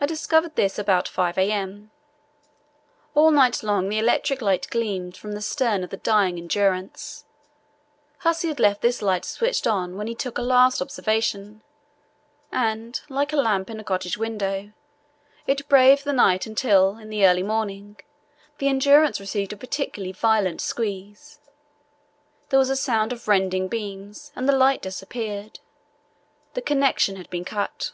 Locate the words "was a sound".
22.58-23.12